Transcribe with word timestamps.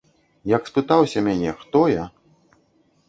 Як 0.51 0.71
спытаўся 0.71 1.23
мяне, 1.27 1.51
хто 1.61 1.85
я? 2.01 2.11